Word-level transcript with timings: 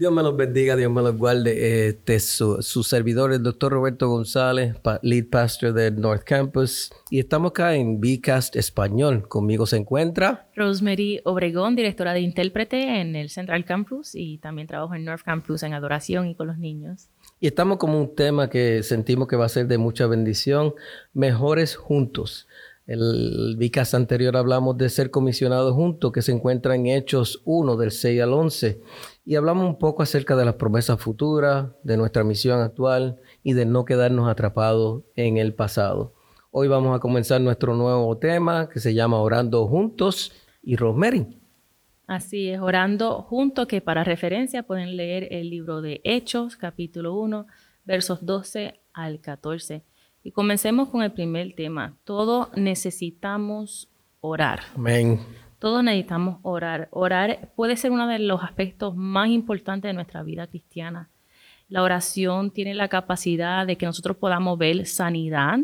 Dios 0.00 0.14
me 0.14 0.22
los 0.22 0.34
bendiga, 0.34 0.76
Dios 0.76 0.90
me 0.90 1.02
los 1.02 1.14
guarde. 1.14 1.88
Este 1.88 2.20
su, 2.20 2.62
su 2.62 2.82
servidor, 2.82 3.34
el 3.34 3.42
doctor 3.42 3.70
Roberto 3.70 4.08
González, 4.08 4.74
lead 5.02 5.26
pastor 5.26 5.74
del 5.74 6.00
North 6.00 6.22
Campus. 6.24 6.90
Y 7.10 7.18
estamos 7.18 7.50
acá 7.50 7.74
en 7.74 8.00
Bcast 8.00 8.56
Español. 8.56 9.28
Conmigo 9.28 9.66
se 9.66 9.76
encuentra 9.76 10.48
Rosemary 10.56 11.20
Obregón, 11.24 11.76
directora 11.76 12.14
de 12.14 12.20
intérprete 12.20 13.02
en 13.02 13.14
el 13.14 13.28
Central 13.28 13.66
Campus 13.66 14.14
y 14.14 14.38
también 14.38 14.66
trabajo 14.66 14.94
en 14.94 15.04
North 15.04 15.22
Campus 15.22 15.64
en 15.64 15.74
adoración 15.74 16.28
y 16.28 16.34
con 16.34 16.46
los 16.46 16.56
niños. 16.56 17.10
Y 17.38 17.48
estamos 17.48 17.76
como 17.76 18.00
un 18.00 18.14
tema 18.14 18.48
que 18.48 18.82
sentimos 18.82 19.28
que 19.28 19.36
va 19.36 19.44
a 19.44 19.50
ser 19.50 19.66
de 19.66 19.76
mucha 19.76 20.06
bendición, 20.06 20.72
mejores 21.12 21.76
juntos. 21.76 22.48
El 22.90 23.54
Vicas 23.56 23.94
anterior 23.94 24.36
hablamos 24.36 24.76
de 24.76 24.88
ser 24.88 25.12
comisionados 25.12 25.74
juntos, 25.74 26.10
que 26.10 26.22
se 26.22 26.32
encuentra 26.32 26.74
en 26.74 26.86
Hechos 26.86 27.40
1, 27.44 27.76
del 27.76 27.92
6 27.92 28.20
al 28.20 28.32
11. 28.32 28.80
Y 29.24 29.36
hablamos 29.36 29.66
un 29.66 29.78
poco 29.78 30.02
acerca 30.02 30.34
de 30.34 30.44
las 30.44 30.54
promesas 30.54 31.00
futuras, 31.00 31.68
de 31.82 31.96
nuestra 31.96 32.24
misión 32.24 32.60
actual 32.60 33.20
y 33.42 33.52
de 33.52 33.66
no 33.66 33.84
quedarnos 33.84 34.28
atrapados 34.28 35.02
en 35.14 35.36
el 35.36 35.54
pasado. 35.54 36.14
Hoy 36.50 36.68
vamos 36.68 36.96
a 36.96 37.00
comenzar 37.00 37.40
nuestro 37.40 37.74
nuevo 37.74 38.16
tema 38.18 38.68
que 38.68 38.80
se 38.80 38.94
llama 38.94 39.18
Orando 39.18 39.66
Juntos 39.68 40.32
y 40.62 40.76
Rosemary. 40.76 41.38
Así 42.06 42.48
es, 42.48 42.58
Orando 42.58 43.22
Juntos, 43.22 43.68
que 43.68 43.80
para 43.80 44.02
referencia 44.02 44.64
pueden 44.64 44.96
leer 44.96 45.28
el 45.30 45.48
libro 45.48 45.80
de 45.80 46.00
Hechos, 46.02 46.56
capítulo 46.56 47.14
1, 47.14 47.46
versos 47.84 48.26
12 48.26 48.80
al 48.92 49.20
14. 49.20 49.84
Y 50.24 50.32
comencemos 50.32 50.88
con 50.88 51.02
el 51.02 51.12
primer 51.12 51.54
tema. 51.54 51.96
Todos 52.04 52.48
necesitamos 52.56 53.88
orar. 54.20 54.60
Amén. 54.74 55.20
Todos 55.60 55.84
necesitamos 55.84 56.38
orar. 56.40 56.88
Orar 56.90 57.50
puede 57.54 57.76
ser 57.76 57.90
uno 57.90 58.08
de 58.08 58.18
los 58.18 58.42
aspectos 58.42 58.96
más 58.96 59.28
importantes 59.28 59.90
de 59.90 59.92
nuestra 59.92 60.22
vida 60.22 60.46
cristiana. 60.46 61.10
La 61.68 61.82
oración 61.82 62.50
tiene 62.50 62.74
la 62.74 62.88
capacidad 62.88 63.66
de 63.66 63.76
que 63.76 63.84
nosotros 63.84 64.16
podamos 64.16 64.56
ver 64.56 64.86
sanidad, 64.86 65.58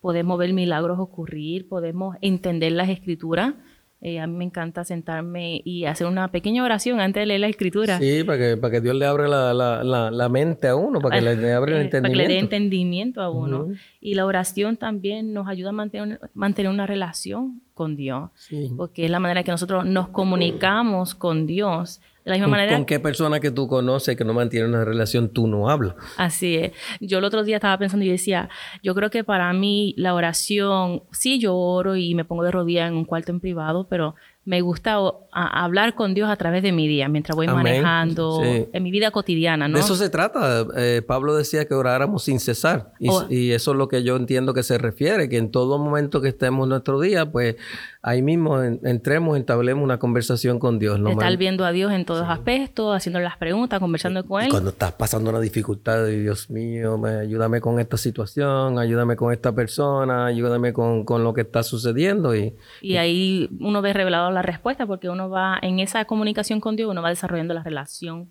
podemos 0.00 0.36
ver 0.36 0.52
milagros 0.52 0.98
ocurrir, 0.98 1.68
podemos 1.68 2.16
entender 2.20 2.72
las 2.72 2.88
escrituras, 2.88 3.54
eh, 4.02 4.18
a 4.18 4.26
mí 4.26 4.34
me 4.34 4.44
encanta 4.44 4.82
sentarme 4.82 5.60
y 5.62 5.84
hacer 5.84 6.06
una 6.06 6.28
pequeña 6.28 6.64
oración 6.64 7.00
antes 7.00 7.20
de 7.20 7.26
leer 7.26 7.40
la 7.40 7.48
escritura. 7.48 7.98
Sí, 7.98 8.24
para 8.24 8.38
que, 8.38 8.56
para 8.56 8.70
que 8.70 8.80
Dios 8.80 8.94
le 8.94 9.04
abra 9.04 9.28
la, 9.28 9.52
la, 9.52 10.10
la, 10.10 10.28
mente 10.30 10.68
a 10.68 10.74
uno, 10.74 11.00
para 11.00 11.18
que 11.18 11.36
le, 11.36 11.52
abra 11.52 11.76
el 11.76 11.82
entendimiento. 11.82 11.96
Eh, 11.98 12.00
para 12.00 12.10
que 12.10 12.16
le 12.16 12.28
dé 12.28 12.38
entendimiento 12.38 13.20
a 13.20 13.28
uno. 13.28 13.68
Y 14.00 14.14
la 14.14 14.24
oración 14.24 14.78
también 14.78 15.34
nos 15.34 15.48
ayuda 15.48 15.68
a 15.68 15.72
mantener, 15.72 16.18
mantener 16.32 16.70
una 16.72 16.86
relación 16.86 17.60
con 17.74 17.94
Dios, 17.94 18.30
porque 18.76 19.04
es 19.04 19.10
la 19.10 19.20
manera 19.20 19.42
que 19.42 19.50
nosotros 19.50 19.84
nos 19.84 20.08
comunicamos 20.08 21.14
con 21.14 21.46
Dios 21.46 22.00
de 22.24 22.30
la 22.30 22.36
misma 22.36 22.48
manera. 22.48 22.74
¿Con 22.74 22.84
qué 22.84 23.00
persona 23.00 23.40
que 23.40 23.50
tú 23.50 23.66
conoces 23.66 24.16
que 24.16 24.24
no 24.24 24.34
mantiene 24.34 24.66
una 24.66 24.84
relación 24.84 25.30
tú 25.30 25.46
no 25.46 25.70
hablas? 25.70 25.94
Así 26.16 26.56
es. 26.56 26.72
Yo 27.00 27.18
el 27.18 27.24
otro 27.24 27.44
día 27.44 27.56
estaba 27.56 27.78
pensando 27.78 28.04
y 28.04 28.10
decía, 28.10 28.48
yo 28.82 28.94
creo 28.94 29.10
que 29.10 29.24
para 29.24 29.52
mí 29.52 29.94
la 29.96 30.14
oración, 30.14 31.02
sí 31.12 31.38
yo 31.38 31.56
oro 31.56 31.96
y 31.96 32.14
me 32.14 32.24
pongo 32.24 32.42
de 32.42 32.50
rodillas 32.50 32.88
en 32.88 32.96
un 32.96 33.04
cuarto 33.04 33.32
en 33.32 33.40
privado, 33.40 33.86
pero 33.88 34.14
me 34.46 34.62
gusta 34.62 34.98
hablar 35.32 35.94
con 35.94 36.14
Dios 36.14 36.30
a 36.30 36.36
través 36.36 36.62
de 36.62 36.72
mi 36.72 36.88
día, 36.88 37.08
mientras 37.08 37.36
voy 37.36 37.46
manejando, 37.46 38.42
en 38.42 38.82
mi 38.82 38.90
vida 38.90 39.10
cotidiana, 39.10 39.68
¿no? 39.68 39.76
De 39.76 39.84
eso 39.84 39.94
se 39.96 40.08
trata. 40.08 40.66
Eh, 40.76 41.02
Pablo 41.06 41.36
decía 41.36 41.66
que 41.66 41.74
oráramos 41.74 42.24
sin 42.24 42.40
cesar. 42.40 42.92
Y, 42.98 43.10
oh. 43.10 43.26
y, 43.28 43.52
eso 43.52 43.72
es 43.72 43.76
lo 43.76 43.88
que 43.88 44.02
yo 44.02 44.16
entiendo 44.16 44.54
que 44.54 44.62
se 44.62 44.78
refiere, 44.78 45.28
que 45.28 45.36
en 45.36 45.50
todo 45.50 45.78
momento 45.78 46.22
que 46.22 46.28
estemos 46.28 46.64
en 46.64 46.70
nuestro 46.70 46.98
día, 47.00 47.30
pues 47.30 47.56
ahí 48.02 48.22
mismo 48.22 48.62
entremos, 48.62 49.36
entablemos 49.36 49.84
una 49.84 49.98
conversación 49.98 50.58
con 50.58 50.78
Dios. 50.78 50.98
Estar 51.06 51.36
viendo 51.36 51.64
a 51.64 51.72
Dios 51.72 51.92
en 51.92 52.04
todos 52.04 52.20
los 52.20 52.30
aspectos, 52.30 52.96
haciéndole 52.96 53.24
las 53.24 53.36
preguntas, 53.36 53.78
conversando 53.78 54.24
con 54.26 54.42
Él. 54.42 54.50
cuando 54.50 54.70
estás 54.70 54.92
pasando 54.92 55.30
una 55.30 55.40
dificultad, 55.40 56.06
Dios 56.06 56.50
mío, 56.50 57.00
ayúdame 57.04 57.60
con 57.60 57.78
esta 57.78 57.96
situación, 57.96 58.78
ayúdame 58.78 59.16
con 59.16 59.32
esta 59.32 59.52
persona, 59.52 60.26
ayúdame 60.26 60.72
con, 60.72 61.04
con 61.04 61.24
lo 61.24 61.34
que 61.34 61.42
está 61.42 61.62
sucediendo. 61.62 62.34
Y, 62.34 62.54
y 62.80 62.96
ahí 62.96 63.48
uno 63.60 63.82
ve 63.82 63.92
revelado 63.92 64.30
la 64.30 64.42
respuesta 64.42 64.86
porque 64.86 65.08
uno 65.08 65.28
va 65.28 65.58
en 65.60 65.80
esa 65.80 66.04
comunicación 66.06 66.60
con 66.60 66.76
Dios, 66.76 66.90
uno 66.90 67.02
va 67.02 67.10
desarrollando 67.10 67.54
la 67.54 67.62
relación 67.62 68.30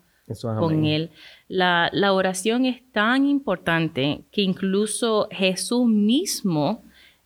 con 0.58 0.84
Él. 0.84 1.10
La, 1.48 1.90
la 1.92 2.12
oración 2.12 2.64
es 2.64 2.82
tan 2.92 3.26
importante 3.26 4.22
que 4.30 4.42
incluso 4.42 5.28
Jesús 5.30 5.86
mismo 5.86 6.82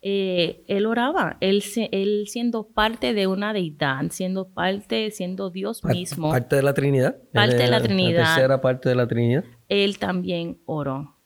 eh, 0.07 0.63
él 0.69 0.85
oraba, 0.85 1.39
él, 1.41 1.65
él 1.91 2.25
siendo 2.27 2.69
parte 2.69 3.15
de 3.15 3.27
una 3.27 3.55
deidad, 3.55 4.03
siendo 4.11 4.49
parte, 4.49 5.11
siendo 5.11 5.49
Dios 5.49 5.83
mismo. 5.83 6.29
Parte 6.29 6.57
de 6.57 6.63
la 6.63 6.75
Trinidad. 6.75 7.17
Parte 7.33 7.57
de 7.57 7.69
la 7.69 7.81
Trinidad. 7.81 8.21
La 8.21 8.35
tercera 8.35 8.61
parte 8.61 8.91
de 8.91 8.97
la 8.97 9.07
Trinidad. 9.07 9.45
Él 9.71 9.99
también 9.99 10.59
oró. 10.67 11.17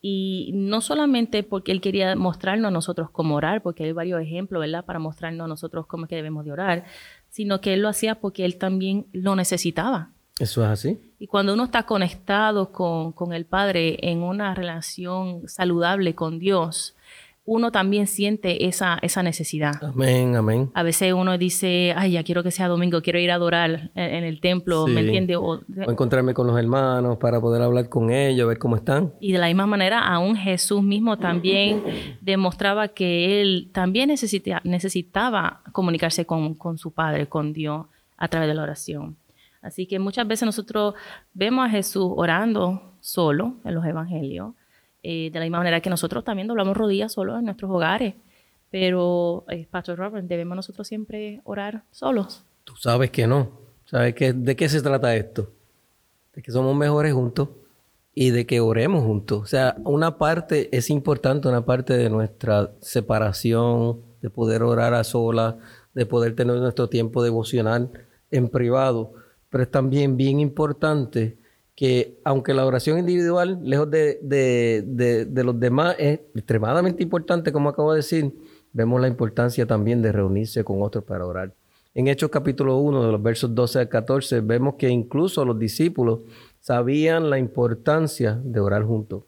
Y 0.00 0.50
no 0.54 0.80
solamente 0.80 1.44
porque 1.44 1.70
él 1.70 1.80
quería 1.80 2.16
mostrarnos 2.16 2.70
a 2.70 2.72
nosotros 2.72 3.10
cómo 3.10 3.36
orar, 3.36 3.62
porque 3.62 3.84
hay 3.84 3.92
varios 3.92 4.20
ejemplos, 4.20 4.60
¿verdad? 4.60 4.84
Para 4.84 4.98
mostrarnos 4.98 5.44
a 5.44 5.48
nosotros 5.48 5.86
cómo 5.86 6.06
es 6.06 6.08
que 6.08 6.16
debemos 6.16 6.44
de 6.44 6.50
orar, 6.50 6.84
sino 7.28 7.60
que 7.60 7.74
él 7.74 7.82
lo 7.82 7.88
hacía 7.88 8.16
porque 8.16 8.44
él 8.44 8.58
también 8.58 9.06
lo 9.12 9.36
necesitaba. 9.36 10.10
Eso 10.40 10.64
es 10.64 10.68
así. 10.68 11.12
Y 11.20 11.28
cuando 11.28 11.54
uno 11.54 11.62
está 11.62 11.84
conectado 11.84 12.72
con, 12.72 13.12
con 13.12 13.32
el 13.32 13.46
Padre 13.46 13.98
en 14.02 14.24
una 14.24 14.52
relación 14.52 15.46
saludable 15.46 16.16
con 16.16 16.40
Dios, 16.40 16.96
uno 17.46 17.70
también 17.70 18.08
siente 18.08 18.66
esa, 18.66 18.98
esa 19.02 19.22
necesidad. 19.22 19.72
Amén, 19.82 20.34
amén. 20.34 20.70
A 20.74 20.82
veces 20.82 21.12
uno 21.12 21.38
dice, 21.38 21.94
ay, 21.96 22.12
ya 22.12 22.24
quiero 22.24 22.42
que 22.42 22.50
sea 22.50 22.66
domingo, 22.66 23.00
quiero 23.02 23.20
ir 23.20 23.30
a 23.30 23.36
adorar 23.36 23.92
en, 23.94 24.24
el 24.24 24.40
templo, 24.40 24.86
¿me 24.88 25.00
entiendes? 25.00 25.36
O, 25.40 25.60
encontrarme 25.88 26.34
con 26.34 26.48
los 26.48 26.58
hermanos 26.58 27.18
para 27.18 27.40
poder 27.40 27.62
hablar 27.62 27.88
con 27.88 28.10
ellos, 28.10 28.48
ver 28.48 28.58
cómo 28.58 28.74
están. 28.74 29.14
Y 29.20 29.32
de 29.32 29.38
la 29.38 29.46
misma 29.46 29.66
manera, 29.66 30.00
aún 30.00 30.36
Jesús 30.36 30.82
mismo 30.82 31.18
también 31.18 31.84
demostraba 32.20 32.88
que 32.88 33.40
él 33.40 33.70
también 33.72 34.08
necesitaba 34.64 35.62
comunicarse 35.70 36.26
con, 36.26 36.54
con 36.54 36.78
su 36.78 36.92
Padre, 36.92 37.28
con 37.28 37.52
Dios, 37.52 37.86
a 38.16 38.26
través 38.28 38.48
de 38.48 38.54
la 38.54 38.64
oración. 38.64 39.16
Así 39.62 39.86
que 39.86 39.98
muchas 39.98 40.26
veces 40.26 40.46
nosotros 40.46 40.94
vemos 41.32 41.66
a 41.66 41.70
Jesús 41.70 42.12
orando 42.16 42.96
solo 43.00 43.56
en 43.64 43.74
los 43.74 43.84
evangelios, 43.84 44.54
eh, 45.08 45.30
de 45.30 45.38
la 45.38 45.44
misma 45.44 45.58
manera 45.58 45.80
que 45.80 45.88
nosotros 45.88 46.24
también 46.24 46.48
doblamos 46.48 46.76
rodillas 46.76 47.12
solo 47.12 47.38
en 47.38 47.44
nuestros 47.44 47.70
hogares. 47.70 48.14
Pero, 48.72 49.44
eh, 49.48 49.64
Pastor 49.70 49.96
Robert, 49.96 50.26
¿debemos 50.26 50.56
nosotros 50.56 50.88
siempre 50.88 51.42
orar 51.44 51.84
solos? 51.92 52.42
Tú 52.64 52.74
sabes 52.74 53.12
que 53.12 53.28
no. 53.28 53.52
¿Sabes 53.84 54.16
que, 54.16 54.32
de 54.32 54.56
qué 54.56 54.68
se 54.68 54.82
trata 54.82 55.14
esto? 55.14 55.48
De 56.34 56.42
que 56.42 56.50
somos 56.50 56.74
mejores 56.74 57.14
juntos 57.14 57.50
y 58.16 58.30
de 58.30 58.46
que 58.46 58.58
oremos 58.58 59.04
juntos. 59.04 59.42
O 59.42 59.46
sea, 59.46 59.76
una 59.84 60.18
parte 60.18 60.76
es 60.76 60.90
importante, 60.90 61.46
una 61.46 61.64
parte 61.64 61.96
de 61.96 62.10
nuestra 62.10 62.72
separación, 62.80 64.00
de 64.22 64.28
poder 64.28 64.64
orar 64.64 64.92
a 64.92 65.04
solas, 65.04 65.54
de 65.94 66.04
poder 66.04 66.34
tener 66.34 66.56
nuestro 66.56 66.88
tiempo 66.88 67.22
devocional 67.22 67.92
en 68.32 68.48
privado, 68.48 69.12
pero 69.50 69.62
es 69.62 69.70
también 69.70 70.16
bien 70.16 70.40
importante 70.40 71.38
que 71.76 72.18
aunque 72.24 72.54
la 72.54 72.64
oración 72.64 72.98
individual, 72.98 73.60
lejos 73.62 73.90
de, 73.90 74.18
de, 74.22 75.44
los 75.44 75.60
demás, 75.60 75.94
es 75.98 76.20
extremadamente 76.34 77.02
importante, 77.02 77.52
como 77.52 77.68
acabo 77.68 77.92
de 77.92 77.98
decir, 77.98 78.32
vemos 78.72 78.98
la 78.98 79.08
importancia 79.08 79.66
también 79.66 80.00
de 80.00 80.10
reunirse 80.10 80.64
con 80.64 80.82
otros 80.82 81.04
para 81.04 81.26
orar. 81.26 81.54
En 81.94 82.08
Hechos 82.08 82.30
capítulo 82.30 82.78
1, 82.78 83.04
de 83.04 83.12
los 83.12 83.22
versos 83.22 83.54
12 83.54 83.78
al 83.80 83.88
14, 83.90 84.40
vemos 84.40 84.76
que 84.76 84.88
incluso 84.88 85.44
los 85.44 85.58
discípulos 85.58 86.20
sabían 86.60 87.28
la 87.28 87.38
importancia 87.38 88.40
de 88.42 88.58
orar 88.58 88.82
juntos. 88.82 89.24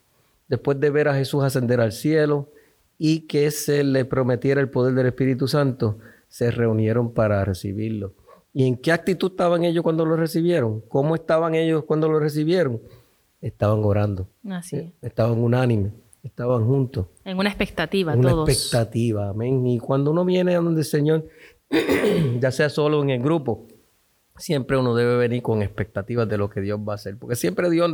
Después 0.48 0.80
de 0.80 0.88
ver 0.88 1.08
a 1.08 1.14
Jesús 1.14 1.44
ascender 1.44 1.82
al 1.82 1.92
cielo 1.92 2.50
y 2.96 3.26
que 3.26 3.50
se 3.50 3.84
le 3.84 4.06
prometiera 4.06 4.62
el 4.62 4.70
poder 4.70 4.94
del 4.94 5.06
Espíritu 5.06 5.48
Santo, 5.48 5.98
se 6.28 6.50
reunieron 6.50 7.12
para 7.12 7.44
recibirlo. 7.44 8.14
¿Y 8.58 8.66
en 8.66 8.76
qué 8.76 8.90
actitud 8.90 9.30
estaban 9.30 9.62
ellos 9.62 9.84
cuando 9.84 10.04
lo 10.04 10.16
recibieron? 10.16 10.80
¿Cómo 10.88 11.14
estaban 11.14 11.54
ellos 11.54 11.84
cuando 11.84 12.08
lo 12.08 12.18
recibieron? 12.18 12.80
Estaban 13.40 13.84
orando. 13.84 14.26
Así. 14.50 14.92
Estaban 15.00 15.38
unánimes. 15.38 15.92
Estaban 16.24 16.66
juntos. 16.66 17.06
En 17.24 17.38
una 17.38 17.50
expectativa, 17.50 18.14
en 18.14 18.18
una 18.18 18.32
expectativa, 18.32 19.28
amén. 19.28 19.64
Y 19.64 19.78
cuando 19.78 20.10
uno 20.10 20.24
viene 20.24 20.56
a 20.56 20.60
donde 20.60 20.80
el 20.80 20.86
Señor, 20.86 21.28
ya 22.40 22.50
sea 22.50 22.68
solo 22.68 23.00
en 23.00 23.10
el 23.10 23.22
grupo, 23.22 23.68
siempre 24.36 24.76
uno 24.76 24.96
debe 24.96 25.16
venir 25.16 25.40
con 25.40 25.62
expectativas 25.62 26.28
de 26.28 26.36
lo 26.36 26.50
que 26.50 26.60
Dios 26.60 26.80
va 26.80 26.94
a 26.94 26.96
hacer. 26.96 27.16
Porque 27.16 27.36
siempre 27.36 27.70
Dios, 27.70 27.92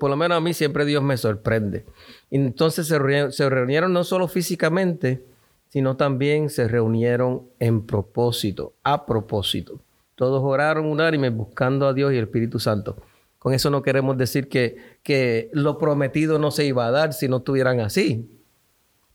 por 0.00 0.10
lo 0.10 0.16
menos 0.16 0.36
a 0.36 0.40
mí, 0.40 0.52
siempre 0.52 0.84
Dios 0.84 1.04
me 1.04 1.16
sorprende. 1.16 1.84
Y 2.28 2.38
entonces 2.38 2.88
se 2.88 3.48
reunieron 3.48 3.92
no 3.92 4.02
solo 4.02 4.26
físicamente, 4.26 5.22
sino 5.68 5.96
también 5.96 6.50
se 6.50 6.66
reunieron 6.66 7.44
en 7.60 7.86
propósito, 7.86 8.74
a 8.82 9.06
propósito. 9.06 9.78
Todos 10.22 10.40
oraron 10.44 10.86
unánime 10.86 11.30
buscando 11.30 11.88
a 11.88 11.92
Dios 11.92 12.12
y 12.12 12.16
el 12.16 12.26
Espíritu 12.26 12.60
Santo. 12.60 12.96
Con 13.40 13.54
eso 13.54 13.70
no 13.70 13.82
queremos 13.82 14.16
decir 14.16 14.48
que, 14.48 14.76
que 15.02 15.50
lo 15.52 15.78
prometido 15.78 16.38
no 16.38 16.52
se 16.52 16.64
iba 16.64 16.86
a 16.86 16.92
dar 16.92 17.12
si 17.12 17.26
no 17.26 17.38
estuvieran 17.38 17.80
así. 17.80 18.30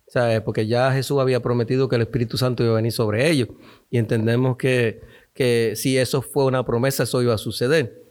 ¿Sabes? 0.07 0.41
Porque 0.41 0.67
ya 0.67 0.91
Jesús 0.91 1.17
había 1.21 1.39
prometido 1.39 1.87
que 1.87 1.95
el 1.95 2.01
Espíritu 2.01 2.37
Santo 2.37 2.61
iba 2.61 2.73
a 2.73 2.75
venir 2.75 2.91
sobre 2.91 3.29
ellos. 3.29 3.47
Y 3.89 3.99
entendemos 3.99 4.57
que, 4.57 4.99
que 5.33 5.75
si 5.77 5.97
eso 5.97 6.21
fue 6.21 6.43
una 6.43 6.65
promesa, 6.65 7.03
eso 7.03 7.21
iba 7.21 7.35
a 7.35 7.37
suceder. 7.37 8.03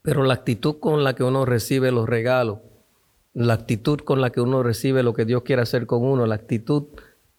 Pero 0.00 0.22
la 0.22 0.32
actitud 0.32 0.78
con 0.80 1.04
la 1.04 1.14
que 1.14 1.22
uno 1.22 1.44
recibe 1.44 1.92
los 1.92 2.08
regalos, 2.08 2.60
la 3.34 3.52
actitud 3.52 3.98
con 3.98 4.22
la 4.22 4.30
que 4.30 4.40
uno 4.40 4.62
recibe 4.62 5.02
lo 5.02 5.12
que 5.12 5.26
Dios 5.26 5.42
quiere 5.42 5.60
hacer 5.60 5.84
con 5.84 6.02
uno, 6.02 6.24
la 6.24 6.36
actitud 6.36 6.84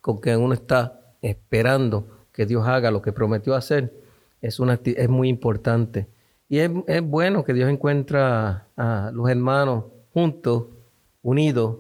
con 0.02 0.22
que 0.22 0.38
uno 0.38 0.54
está 0.54 1.16
esperando 1.24 2.28
que 2.32 2.46
Dios 2.46 2.68
haga 2.68 2.92
lo 2.92 3.02
que 3.02 3.12
prometió 3.12 3.56
hacer, 3.56 4.06
es, 4.42 4.60
una, 4.60 4.80
es 4.84 5.10
muy 5.10 5.30
importante. 5.30 6.08
Y 6.50 6.60
es, 6.60 6.72
es 6.88 7.02
bueno 7.02 7.44
que 7.44 7.54
Dios 7.54 7.70
encuentra 7.70 8.68
a 8.78 9.12
los 9.14 9.30
hermanos 9.30 9.86
juntos, 10.14 10.66
unidos, 11.22 11.78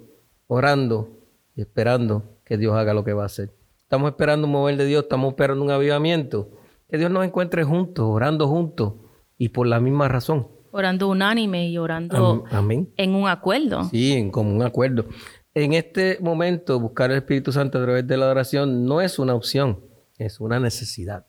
orando 0.47 1.09
y 1.55 1.61
esperando 1.61 2.23
que 2.43 2.57
Dios 2.57 2.75
haga 2.75 2.93
lo 2.93 3.03
que 3.03 3.13
va 3.13 3.23
a 3.23 3.27
hacer. 3.27 3.51
Estamos 3.81 4.09
esperando 4.09 4.47
un 4.47 4.53
mover 4.53 4.75
de 4.77 4.85
Dios, 4.85 5.03
estamos 5.03 5.29
esperando 5.29 5.63
un 5.63 5.71
avivamiento. 5.71 6.49
Que 6.89 6.97
Dios 6.97 7.11
nos 7.11 7.25
encuentre 7.25 7.63
juntos, 7.63 8.05
orando 8.05 8.47
juntos 8.47 8.93
y 9.37 9.49
por 9.49 9.67
la 9.67 9.79
misma 9.79 10.07
razón. 10.07 10.47
Orando 10.71 11.07
unánime 11.07 11.69
y 11.69 11.77
orando 11.77 12.43
en 12.97 13.15
un 13.15 13.27
acuerdo. 13.27 13.85
Sí, 13.85 14.13
en 14.13 14.29
común 14.29 14.61
acuerdo. 14.61 15.05
En 15.53 15.73
este 15.73 16.17
momento, 16.21 16.79
buscar 16.79 17.11
el 17.11 17.17
Espíritu 17.17 17.51
Santo 17.51 17.79
a 17.79 17.83
través 17.83 18.05
de 18.05 18.17
la 18.17 18.29
oración 18.29 18.85
no 18.85 19.01
es 19.01 19.17
una 19.19 19.33
opción, 19.33 19.79
es 20.17 20.39
una 20.39 20.59
necesidad. 20.59 21.25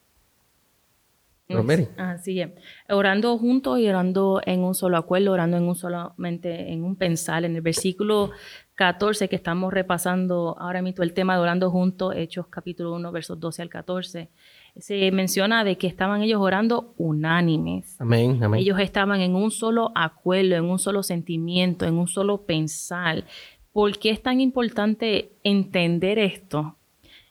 Así 1.97 2.41
es. 2.41 2.51
Orando 2.89 3.39
juntos 3.39 3.79
y 3.79 3.89
orando 3.89 4.41
en 4.45 4.61
un 4.61 4.75
solo 4.75 4.97
acuerdo, 4.99 5.33
orando 5.33 5.57
en 5.57 5.65
un 5.65 5.75
solamente 5.75 6.73
en 6.73 6.85
un 6.85 6.97
pensar. 6.97 7.45
En 7.45 7.57
el 7.57 7.63
versículo 7.63 8.31
14 8.75 9.29
que 9.29 9.37
estamos 9.37 9.73
repasando 9.73 10.57
ahora 10.59 10.83
mismo 10.83 11.03
el 11.03 11.15
tema 11.15 11.35
de 11.35 11.41
orando 11.41 11.71
juntos, 11.71 12.15
Hechos 12.17 12.47
capítulo 12.49 12.95
1, 12.95 13.13
versos 13.13 13.41
12 13.41 13.63
al 13.63 13.69
14 13.69 14.31
se 14.79 15.11
menciona 15.11 15.65
de 15.65 15.77
que 15.77 15.87
estaban 15.87 16.23
ellos 16.23 16.41
orando 16.41 16.95
unánimes. 16.97 18.01
Amén, 18.01 18.43
amén. 18.43 18.61
Ellos 18.61 18.79
estaban 18.79 19.21
en 19.21 19.35
un 19.35 19.51
solo 19.51 19.91
acuerdo, 19.95 20.55
en 20.55 20.65
un 20.65 20.79
solo 20.79 21.03
sentimiento, 21.03 21.85
en 21.85 21.95
un 21.95 22.07
solo 22.07 22.47
pensar. 22.47 23.25
¿Por 23.73 23.99
qué 23.99 24.11
es 24.11 24.23
tan 24.23 24.41
importante 24.41 25.33
entender 25.43 26.19
esto? 26.19 26.78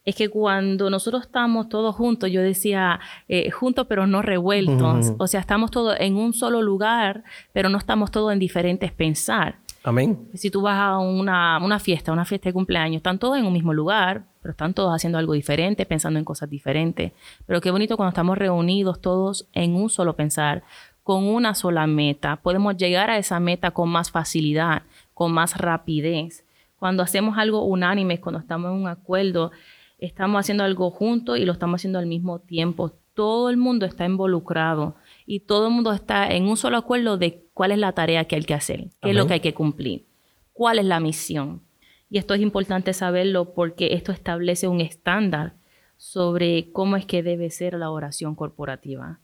Es 0.07 0.15
que 0.15 0.29
cuando 0.29 0.89
nosotros 0.89 1.23
estamos 1.23 1.67
todos 1.67 1.93
juntos, 1.93 2.31
yo 2.31 2.41
decía 2.41 2.97
eh, 3.27 3.51
juntos 3.51 3.87
pero 3.89 4.07
no 4.07 4.21
revueltos, 4.21 5.13
o 5.17 5.27
sea, 5.27 5.41
estamos 5.41 5.69
todos 5.69 5.97
en 5.99 6.15
un 6.15 6.31
solo 6.31 6.61
lugar, 6.61 7.25
pero 7.51 7.67
no 7.67 7.77
estamos 7.77 8.09
todos 8.09 8.31
en 8.31 8.39
diferentes 8.39 8.93
pensar. 8.93 9.57
Amén. 9.83 10.29
Si 10.33 10.49
tú 10.49 10.61
vas 10.61 10.79
a 10.79 10.97
una, 10.97 11.59
una 11.61 11.77
fiesta, 11.79 12.13
una 12.13 12.23
fiesta 12.23 12.47
de 12.47 12.53
cumpleaños, 12.53 12.99
están 13.01 13.19
todos 13.19 13.37
en 13.37 13.45
un 13.45 13.51
mismo 13.51 13.73
lugar, 13.73 14.23
pero 14.41 14.53
están 14.53 14.73
todos 14.73 14.95
haciendo 14.95 15.17
algo 15.17 15.33
diferente, 15.33 15.85
pensando 15.85 16.19
en 16.19 16.23
cosas 16.23 16.49
diferentes. 16.49 17.11
Pero 17.45 17.59
qué 17.59 17.69
bonito 17.69 17.97
cuando 17.97 18.11
estamos 18.11 18.37
reunidos 18.37 19.01
todos 19.01 19.49
en 19.51 19.75
un 19.75 19.89
solo 19.89 20.15
pensar, 20.15 20.63
con 21.03 21.25
una 21.25 21.53
sola 21.53 21.85
meta. 21.85 22.37
Podemos 22.37 22.77
llegar 22.77 23.09
a 23.09 23.17
esa 23.17 23.41
meta 23.41 23.71
con 23.71 23.89
más 23.89 24.09
facilidad, 24.09 24.83
con 25.13 25.33
más 25.33 25.57
rapidez. 25.57 26.45
Cuando 26.79 27.03
hacemos 27.03 27.37
algo 27.37 27.63
unánime, 27.63 28.21
cuando 28.21 28.39
estamos 28.39 28.71
en 28.71 28.77
un 28.77 28.87
acuerdo, 28.87 29.51
estamos 29.97 30.39
haciendo 30.39 30.63
algo 30.63 30.91
juntos 30.91 31.37
y 31.37 31.45
lo 31.45 31.53
estamos 31.53 31.81
haciendo 31.81 31.99
al 31.99 32.05
mismo 32.05 32.39
tiempo. 32.39 32.93
Todo 33.13 33.49
el 33.49 33.57
mundo 33.57 33.85
está 33.85 34.05
involucrado 34.05 34.95
y 35.25 35.41
todo 35.41 35.67
el 35.67 35.73
mundo 35.73 35.91
está 35.91 36.27
en 36.27 36.45
un 36.47 36.57
solo 36.57 36.77
acuerdo 36.77 37.17
de 37.17 37.45
cuál 37.53 37.71
es 37.71 37.79
la 37.79 37.93
tarea 37.93 38.25
que 38.25 38.35
hay 38.35 38.43
que 38.43 38.53
hacer, 38.53 38.89
qué 39.01 39.09
es 39.09 39.15
lo 39.15 39.25
que 39.25 39.33
hay 39.33 39.39
que 39.39 39.53
cumplir, 39.53 40.05
cuál 40.53 40.79
es 40.79 40.85
la 40.85 40.99
misión. 40.99 41.63
Y 42.09 42.19
esto 42.19 42.33
es 42.33 42.41
importante 42.41 42.93
saberlo 42.93 43.53
porque 43.53 43.93
esto 43.93 44.11
establece 44.11 44.67
un 44.67 44.81
estándar 44.81 45.55
sobre 45.97 46.71
cómo 46.71 46.95
es 46.95 47.05
que 47.05 47.23
debe 47.23 47.49
ser 47.49 47.73
la 47.73 47.89
oración 47.89 48.35
corporativa. 48.35 49.19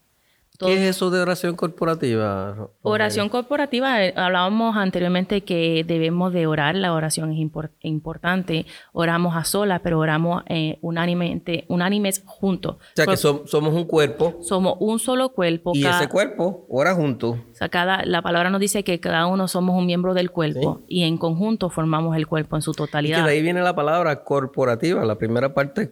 ¿Qué 0.66 0.74
es 0.74 0.96
eso 0.96 1.10
de 1.10 1.22
oración 1.22 1.56
corporativa? 1.56 2.70
Oración 2.82 3.30
corporativa, 3.30 4.04
eh, 4.04 4.14
hablábamos 4.16 4.76
anteriormente 4.76 5.42
que 5.42 5.84
debemos 5.86 6.34
de 6.34 6.48
orar, 6.48 6.76
la 6.76 6.94
oración 6.94 7.32
es 7.32 7.40
importante, 7.82 8.66
oramos 8.92 9.36
a 9.36 9.44
solas, 9.44 9.82
pero 9.84 10.00
oramos 10.00 10.44
eh, 10.48 10.78
unánimemente, 10.82 11.66
unánimes 11.68 12.24
juntos. 12.26 12.76
O 12.76 12.96
sea 12.96 13.06
que 13.06 13.18
somos 13.18 13.74
un 13.74 13.86
cuerpo. 13.86 14.40
Somos 14.42 14.78
un 14.80 15.00
solo 15.00 15.30
cuerpo. 15.30 15.72
Y 15.74 15.86
ese 15.86 16.08
cuerpo 16.08 16.66
ora 16.70 16.94
juntos. 16.94 17.38
O 17.52 17.56
sea, 17.56 17.70
cada, 17.70 18.06
la 18.06 18.22
palabra 18.22 18.50
nos 18.50 18.62
dice 18.62 18.84
que 18.84 19.00
cada 19.00 19.28
uno 19.28 19.48
somos 19.48 19.78
un 19.78 19.86
miembro 19.86 20.14
del 20.14 20.32
cuerpo 20.32 20.82
y 20.88 21.04
en 21.04 21.18
conjunto 21.18 21.70
formamos 21.70 22.16
el 22.16 22.28
cuerpo 22.28 22.56
en 22.56 22.62
su 22.62 22.74
totalidad. 22.74 23.18
Y 23.18 23.22
que 23.22 23.28
de 23.28 23.36
ahí 23.36 23.42
viene 23.42 23.62
la 23.62 23.76
palabra 23.76 24.24
corporativa, 24.24 25.06
la 25.06 25.18
primera 25.18 25.54
parte 25.54 25.84
es 25.84 25.90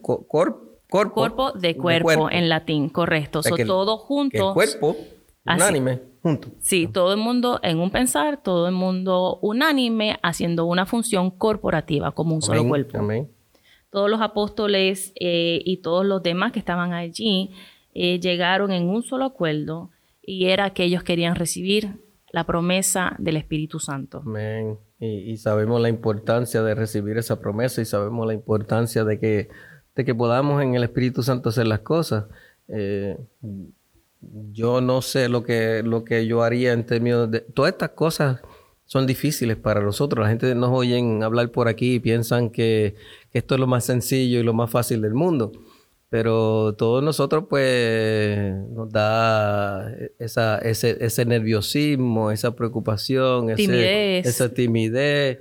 corpo 0.92 1.14
Cuerpo, 1.14 1.52
de, 1.54 1.78
cuerpo, 1.78 2.30
en 2.30 2.50
latín, 2.50 2.90
correcto. 2.90 3.40
O 3.40 3.66
todo 3.66 3.98
juntos. 3.98 4.50
El 4.50 4.54
cuerpo 4.54 4.98
unánime, 5.46 6.02
junto. 6.22 6.50
Sí, 6.60 6.86
todo 6.86 7.14
el 7.14 7.18
mundo 7.18 7.62
en 7.64 7.80
un 7.80 7.92
pensar, 7.92 8.44
todo 8.44 8.68
el 8.68 8.76
mundo 8.76 9.40
unánime, 9.42 10.20
haciendo 10.22 10.66
una 10.66 10.86
función 10.86 11.32
corporativa 11.32 12.12
como 12.12 12.36
un 12.36 12.42
solo 12.42 12.68
cuerpo. 12.68 12.98
Amén. 12.98 13.32
Todos 13.90 14.10
los 14.10 14.20
apóstoles 14.20 15.14
eh, 15.18 15.62
y 15.64 15.78
todos 15.78 16.06
los 16.06 16.22
demás 16.24 16.52
que 16.52 16.60
estaban 16.60 16.92
allí 16.92 17.52
eh, 17.94 18.20
llegaron 18.20 18.72
en 18.72 18.90
un 18.90 19.02
solo 19.02 19.24
acuerdo 19.24 19.92
y 20.22 20.48
era 20.48 20.72
que 20.72 20.84
ellos 20.84 21.04
querían 21.04 21.36
recibir 21.36 22.02
la 22.34 22.46
promesa 22.46 23.16
del 23.18 23.38
Espíritu 23.38 23.80
Santo. 23.80 24.24
Amén. 24.26 24.78
y 25.00 25.38
sabemos 25.38 25.80
la 25.80 25.88
importancia 25.88 26.62
de 26.64 26.76
recibir 26.76 27.18
esa 27.18 27.40
promesa 27.40 27.82
y 27.82 27.86
sabemos 27.86 28.28
la 28.28 28.34
importancia 28.34 29.06
de 29.06 29.20
que 29.20 29.50
de 30.01 30.06
que 30.06 30.15
podamos 30.15 30.62
en 30.63 30.75
el 30.75 30.83
Espíritu 30.83 31.21
Santo 31.21 31.50
hacer 31.50 31.68
las 31.68 31.80
cosas. 31.80 32.25
Eh, 32.68 33.18
yo 34.51 34.81
no 34.81 35.01
sé 35.01 35.30
lo 35.30 35.44
que, 35.44 35.83
lo 35.83 36.03
que 36.03 36.25
yo 36.25 36.44
haría 36.44 36.74
en 36.74 36.86
términos 36.86 37.30
de... 37.30 37.42
Todas 37.42 37.74
estas 37.74 37.89
cosas 37.89 38.42
son 38.86 39.06
difíciles 39.06 39.58
para 39.58 39.81
nosotros. 39.81 40.24
La 40.24 40.29
gente 40.29 40.53
nos 40.55 40.72
oyen 40.72 41.24
hablar 41.24 41.51
por 41.51 41.67
aquí 41.67 41.96
y 41.96 42.00
piensan 42.00 42.50
que, 42.50 42.96
esto 43.31 43.55
es 43.55 43.60
lo 43.60 43.67
más 43.67 43.86
sencillo 43.86 44.39
y 44.39 44.43
lo 44.43 44.53
más 44.53 44.70
fácil 44.70 45.01
del 45.01 45.13
mundo. 45.13 45.51
Pero 46.10 46.74
todos 46.74 47.01
nosotros 47.01 47.46
pues 47.50 48.53
nos 48.70 48.91
da 48.91 49.89
esa, 50.20 50.58
ese, 50.58 50.98
ese 51.00 51.25
nerviosismo, 51.25 52.31
esa 52.31 52.53
preocupación, 52.55 53.50
esa 53.50 54.50
timidez 54.50 55.39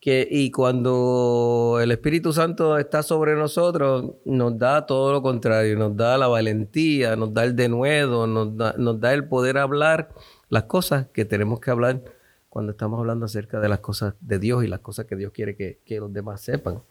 y 0.00 0.50
cuando 0.50 1.78
el 1.82 1.90
Espíritu 1.90 2.32
Santo 2.32 2.78
está 2.78 3.02
sobre 3.02 3.34
nosotros, 3.34 4.12
nos 4.24 4.58
da 4.58 4.86
todo 4.86 5.12
lo 5.12 5.22
contrario, 5.22 5.76
nos 5.76 5.96
da 5.96 6.16
la 6.16 6.28
valentía, 6.28 7.16
nos 7.16 7.34
da 7.34 7.44
el 7.44 7.54
denuedo, 7.56 8.26
nos 8.26 8.56
da, 8.56 8.74
nos 8.78 9.00
da 9.00 9.12
el 9.12 9.28
poder 9.28 9.58
hablar 9.58 10.10
las 10.48 10.64
cosas 10.64 11.08
que 11.12 11.24
tenemos 11.24 11.60
que 11.60 11.70
hablar 11.70 12.02
cuando 12.48 12.72
estamos 12.72 12.98
hablando 12.98 13.26
acerca 13.26 13.60
de 13.60 13.68
las 13.68 13.80
cosas 13.80 14.14
de 14.20 14.38
Dios 14.38 14.64
y 14.64 14.68
las 14.68 14.80
cosas 14.80 15.04
que 15.04 15.16
Dios 15.16 15.32
quiere 15.32 15.56
que, 15.56 15.80
que 15.84 16.00
los 16.00 16.12
demás 16.12 16.40
sepan. 16.40 16.82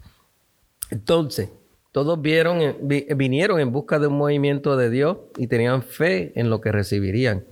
Entonces, 0.91 1.49
todos 1.91 2.21
vieron, 2.21 2.77
vinieron 2.87 3.59
en 3.59 3.71
busca 3.71 3.97
de 3.97 4.07
un 4.07 4.17
movimiento 4.17 4.77
de 4.77 4.89
Dios 4.89 5.17
y 5.37 5.47
tenían 5.47 5.81
fe 5.81 6.31
en 6.35 6.49
lo 6.49 6.61
que 6.61 6.71
recibirían. 6.71 7.45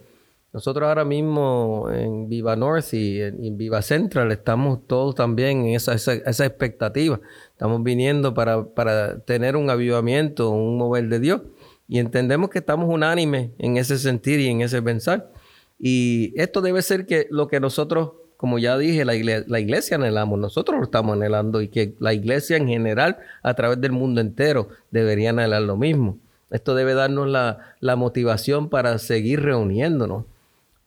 Nosotros 0.55 0.87
ahora 0.87 1.03
mismo 1.03 1.89
en 1.91 2.29
Viva 2.29 2.55
North 2.55 2.93
y 2.93 3.19
en, 3.19 3.57
Viva 3.57 3.81
Central 3.81 4.31
estamos 4.31 4.87
todos 4.87 5.13
también 5.13 5.65
en 5.65 5.75
esa, 5.75 5.95
esa, 5.95 6.45
expectativa. 6.45 7.19
Estamos 7.51 7.83
viniendo 7.83 8.33
para, 8.33 8.63
para, 8.63 9.19
tener 9.19 9.57
un 9.57 9.69
avivamiento, 9.69 10.51
un 10.51 10.77
mover 10.77 11.09
de 11.09 11.19
Dios. 11.19 11.41
Y 11.89 11.99
entendemos 11.99 12.51
que 12.51 12.59
estamos 12.59 12.87
unánimes 12.87 13.49
en 13.57 13.75
ese 13.75 13.97
sentir 13.97 14.39
y 14.39 14.47
en 14.47 14.61
ese 14.61 14.81
pensar. 14.81 15.29
Y 15.77 16.31
esto 16.37 16.61
debe 16.61 16.81
ser 16.83 17.05
que 17.05 17.27
lo 17.29 17.49
que 17.49 17.59
nosotros, 17.59 18.13
como 18.37 18.57
ya 18.57 18.77
dije, 18.77 19.03
la 19.03 19.13
iglesia, 19.13 19.43
la 19.49 19.59
iglesia 19.59 19.97
anhelamos, 19.97 20.39
nosotros 20.39 20.77
lo 20.77 20.85
estamos 20.85 21.17
anhelando 21.17 21.59
y 21.59 21.67
que 21.67 21.95
la 21.99 22.13
iglesia 22.13 22.55
en 22.55 22.69
general, 22.69 23.17
a 23.43 23.55
través 23.55 23.81
del 23.81 23.91
mundo 23.91 24.21
entero, 24.21 24.69
debería 24.89 25.31
anhelar 25.31 25.63
lo 25.63 25.75
mismo. 25.75 26.17
Esto 26.49 26.75
debe 26.75 26.93
darnos 26.93 27.27
la, 27.27 27.75
la 27.81 27.97
motivación 27.97 28.69
para 28.69 28.97
seguir 28.99 29.41
reuniéndonos 29.41 30.23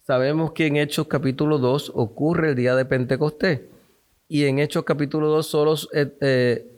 Sabemos 0.08 0.52
que 0.52 0.66
en 0.66 0.76
Hechos 0.76 1.06
capítulo 1.06 1.58
2 1.58 1.92
ocurre 1.94 2.48
el 2.48 2.56
día 2.56 2.74
de 2.74 2.86
Pentecostés. 2.86 3.60
Y 4.26 4.46
en 4.46 4.58
Hechos 4.58 4.84
capítulo 4.84 5.28
2 5.28 5.46
solo, 5.46 5.74
eh, 5.92 6.16
eh, 6.22 6.72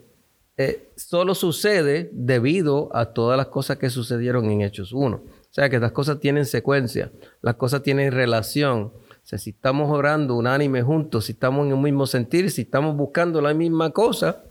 eh, 0.57 0.91
solo 0.97 1.37
sucede 1.37 2.11
debido 2.13 2.91
a 2.93 3.13
todas 3.13 3.37
las 3.37 3.47
cosas 3.47 3.79
que 3.79 3.89
sucedieron 3.89 4.51
en 4.51 4.63
Hechos 4.63 4.93
1. 4.93 5.17
O 5.17 5.23
sea 5.49 5.71
que 5.71 5.79
las 5.79 5.93
cosas 5.93 6.19
tienen 6.19 6.45
secuencia, 6.45 7.13
las 7.41 7.55
cosas 7.55 7.85
tienen 7.85 8.11
relación. 8.11 8.81
O 8.81 9.23
sea, 9.23 9.39
si 9.39 9.51
estamos 9.51 9.97
orando 9.97 10.35
unánime 10.35 10.83
juntos, 10.83 11.27
si 11.27 11.33
estamos 11.35 11.67
en 11.67 11.73
el 11.75 11.79
mismo 11.79 12.09
sentir, 12.09 12.51
si 12.51 12.63
estamos 12.63 12.97
buscando 12.97 13.41
la 13.41 13.55
misma 13.55 13.91
cosa, 13.91 14.43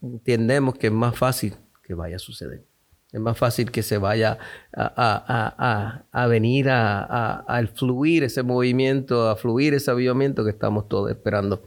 entendemos 0.00 0.74
que 0.78 0.86
es 0.86 0.92
más 0.94 1.18
fácil 1.18 1.54
que 1.82 1.92
vaya 1.92 2.16
a 2.16 2.18
suceder. 2.18 2.69
Es 3.12 3.20
más 3.20 3.36
fácil 3.36 3.72
que 3.72 3.82
se 3.82 3.98
vaya 3.98 4.38
a, 4.72 6.26
venir 6.28 6.68
a, 6.70 7.68
fluir 7.74 8.22
ese 8.22 8.44
movimiento, 8.44 9.28
a 9.28 9.36
fluir 9.36 9.74
ese 9.74 9.90
avivamiento 9.90 10.44
que 10.44 10.50
estamos 10.50 10.88
todos 10.88 11.10
esperando. 11.10 11.64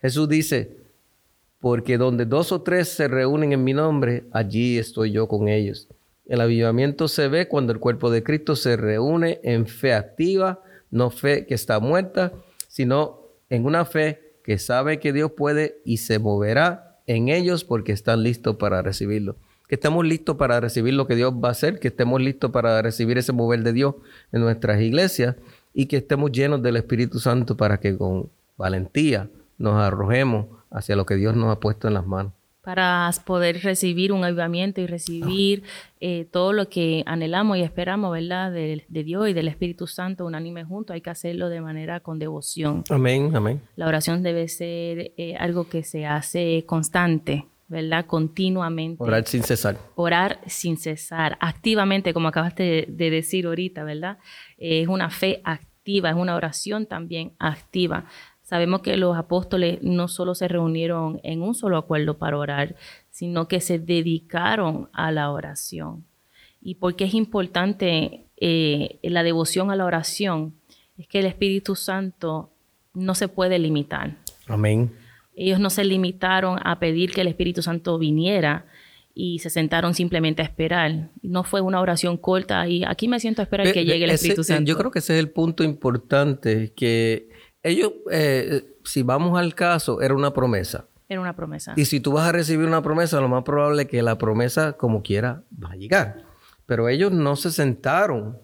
Jesús 0.00 0.26
dice, 0.28 0.78
porque 1.60 1.98
donde 1.98 2.24
dos 2.24 2.50
o 2.50 2.62
tres 2.62 2.88
se 2.88 3.08
reúnen 3.08 3.52
en 3.52 3.62
mi 3.62 3.74
nombre, 3.74 4.24
allí 4.32 4.78
estoy 4.78 5.12
yo 5.12 5.28
con 5.28 5.48
ellos. 5.48 5.88
El 6.24 6.40
avivamiento 6.40 7.08
se 7.08 7.28
ve 7.28 7.46
cuando 7.46 7.72
el 7.74 7.78
cuerpo 7.78 8.10
de 8.10 8.22
Cristo 8.22 8.56
se 8.56 8.76
reúne 8.76 9.40
en 9.42 9.66
fe 9.66 9.92
activa, 9.92 10.62
no 10.90 11.10
fe 11.10 11.46
que 11.46 11.54
está 11.54 11.78
muerta, 11.78 12.32
sino 12.68 13.20
en 13.50 13.66
una 13.66 13.84
fe 13.84 14.38
que 14.42 14.58
sabe 14.58 14.98
que 14.98 15.12
Dios 15.12 15.32
puede 15.32 15.82
y 15.84 15.98
se 15.98 16.18
moverá 16.18 17.00
en 17.06 17.28
ellos 17.28 17.64
porque 17.64 17.92
están 17.92 18.22
listos 18.22 18.56
para 18.56 18.80
recibirlo 18.80 19.36
que 19.68 19.74
estemos 19.74 20.04
listos 20.06 20.36
para 20.36 20.60
recibir 20.60 20.94
lo 20.94 21.06
que 21.06 21.16
Dios 21.16 21.32
va 21.32 21.48
a 21.48 21.52
hacer, 21.52 21.78
que 21.78 21.88
estemos 21.88 22.20
listos 22.20 22.50
para 22.50 22.80
recibir 22.82 23.18
ese 23.18 23.32
mover 23.32 23.62
de 23.62 23.72
Dios 23.72 23.94
en 24.32 24.40
nuestras 24.42 24.80
iglesias 24.80 25.36
y 25.74 25.86
que 25.86 25.98
estemos 25.98 26.32
llenos 26.32 26.62
del 26.62 26.76
Espíritu 26.76 27.18
Santo 27.18 27.56
para 27.56 27.78
que 27.78 27.96
con 27.96 28.30
valentía 28.56 29.28
nos 29.58 29.74
arrojemos 29.74 30.46
hacia 30.70 30.96
lo 30.96 31.06
que 31.06 31.16
Dios 31.16 31.36
nos 31.36 31.54
ha 31.54 31.60
puesto 31.60 31.88
en 31.88 31.94
las 31.94 32.06
manos. 32.06 32.32
Para 32.62 33.10
poder 33.24 33.62
recibir 33.62 34.10
un 34.10 34.24
avivamiento 34.24 34.80
y 34.80 34.88
recibir 34.88 35.62
eh, 36.00 36.26
todo 36.32 36.52
lo 36.52 36.68
que 36.68 37.04
anhelamos 37.06 37.58
y 37.58 37.62
esperamos, 37.62 38.10
¿verdad? 38.10 38.50
De, 38.50 38.84
Dios 38.88 39.28
y 39.28 39.34
del 39.34 39.46
Espíritu 39.46 39.86
Santo 39.86 40.26
unánime 40.26 40.64
juntos, 40.64 40.94
hay 40.94 41.00
que 41.00 41.10
hacerlo 41.10 41.48
de 41.48 41.60
manera 41.60 42.00
con 42.00 42.18
devoción. 42.18 42.82
Amén, 42.90 43.36
amén. 43.36 43.60
La 43.76 43.86
oración 43.86 44.24
debe 44.24 44.48
ser 44.48 45.12
eh, 45.16 45.36
algo 45.38 45.68
que 45.68 45.84
se 45.84 46.06
hace 46.06 46.64
constante, 46.66 47.46
¿verdad? 47.68 48.06
Continuamente. 48.06 49.02
Orar 49.02 49.26
sin 49.26 49.42
cesar. 49.42 49.78
Orar 49.94 50.40
sin 50.46 50.76
cesar, 50.76 51.36
activamente, 51.40 52.14
como 52.14 52.28
acabaste 52.28 52.86
de, 52.88 53.10
decir 53.10 53.46
ahorita, 53.46 53.84
¿verdad? 53.84 54.18
es 54.58 54.88
una 54.88 55.10
fe 55.10 55.40
activa, 55.44 56.10
es 56.10 56.16
una 56.16 56.36
oración 56.36 56.86
también 56.86 57.32
activa. 57.38 58.06
Sabemos 58.42 58.80
que 58.82 58.96
los 58.96 59.16
apóstoles 59.16 59.80
no 59.82 60.06
solo 60.06 60.36
se 60.36 60.46
reunieron 60.46 61.18
en 61.24 61.42
un 61.42 61.54
solo 61.54 61.78
acuerdo 61.78 62.16
para 62.16 62.38
orar, 62.38 62.76
sino 63.10 63.48
que 63.48 63.60
se 63.60 63.80
dedicaron 63.80 64.88
a 64.92 65.10
la 65.10 65.32
oración. 65.32 66.04
¿Y 66.60 66.76
por 66.76 66.94
qué 66.94 67.04
es 67.04 67.14
importante 67.14 68.26
eh, 68.36 68.98
la 69.02 69.24
devoción 69.24 69.72
a 69.72 69.76
la 69.76 69.84
oración? 69.84 70.54
Es 70.96 71.08
que 71.08 71.18
el 71.18 71.26
Espíritu 71.26 71.74
Santo 71.74 72.50
no 72.94 73.16
se 73.16 73.26
puede 73.26 73.58
limitar. 73.58 74.16
Amén. 74.46 74.92
Ellos 75.36 75.60
no 75.60 75.70
se 75.70 75.84
limitaron 75.84 76.58
a 76.64 76.80
pedir 76.80 77.12
que 77.12 77.20
el 77.20 77.28
Espíritu 77.28 77.62
Santo 77.62 77.98
viniera 77.98 78.66
y 79.14 79.38
se 79.38 79.50
sentaron 79.50 79.94
simplemente 79.94 80.42
a 80.42 80.46
esperar. 80.46 81.10
No 81.22 81.44
fue 81.44 81.60
una 81.60 81.80
oración 81.80 82.16
corta 82.16 82.66
y 82.66 82.84
aquí 82.84 83.06
me 83.06 83.20
siento 83.20 83.42
a 83.42 83.44
esperar 83.44 83.70
que 83.70 83.84
llegue 83.84 84.04
el 84.04 84.10
Espíritu 84.10 84.42
Santo. 84.42 84.64
Yo 84.64 84.76
creo 84.76 84.90
que 84.90 84.98
ese 84.98 85.14
es 85.14 85.20
el 85.20 85.30
punto 85.30 85.62
importante, 85.62 86.72
que 86.74 87.28
ellos, 87.62 87.92
eh, 88.10 88.76
si 88.84 89.02
vamos 89.02 89.38
al 89.38 89.54
caso, 89.54 90.00
era 90.00 90.14
una 90.14 90.32
promesa. 90.32 90.86
Era 91.08 91.20
una 91.20 91.36
promesa. 91.36 91.74
Y 91.76 91.84
si 91.84 92.00
tú 92.00 92.12
vas 92.12 92.28
a 92.28 92.32
recibir 92.32 92.66
una 92.66 92.82
promesa, 92.82 93.20
lo 93.20 93.28
más 93.28 93.44
probable 93.44 93.82
es 93.82 93.88
que 93.88 94.02
la 94.02 94.18
promesa, 94.18 94.72
como 94.72 95.02
quiera, 95.02 95.42
va 95.62 95.72
a 95.72 95.76
llegar. 95.76 96.24
Pero 96.64 96.88
ellos 96.88 97.12
no 97.12 97.36
se 97.36 97.52
sentaron 97.52 98.38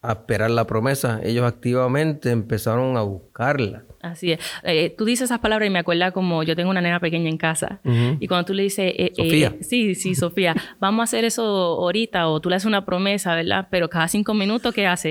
a 0.00 0.12
esperar 0.12 0.50
la 0.50 0.66
promesa, 0.66 1.20
ellos 1.22 1.44
activamente 1.44 2.30
empezaron 2.30 2.96
a 2.96 3.02
buscarla. 3.02 3.84
Así 4.02 4.32
es. 4.32 4.40
Eh, 4.64 4.92
tú 4.98 5.04
dices 5.04 5.26
esas 5.26 5.38
palabras 5.38 5.68
y 5.68 5.70
me 5.70 5.78
acuerda 5.78 6.10
como 6.10 6.42
yo 6.42 6.56
tengo 6.56 6.70
una 6.70 6.80
nena 6.80 6.98
pequeña 6.98 7.28
en 7.28 7.36
casa 7.36 7.80
y 8.18 8.26
cuando 8.26 8.46
tú 8.46 8.54
le 8.54 8.64
dices, 8.64 8.92
eh, 8.96 9.12
Sofía. 9.14 9.54
Eh, 9.58 9.62
sí, 9.62 9.94
sí, 9.94 10.14
Sofía, 10.16 10.56
vamos 10.80 11.00
a 11.00 11.04
hacer 11.04 11.24
eso 11.24 11.42
ahorita 11.44 12.28
o 12.28 12.40
tú 12.40 12.50
le 12.50 12.56
haces 12.56 12.66
una 12.66 12.84
promesa, 12.84 13.36
¿verdad? 13.36 13.68
Pero 13.70 13.88
cada 13.88 14.08
cinco 14.08 14.34
minutos, 14.34 14.74
¿qué 14.74 14.88
hace? 14.88 15.10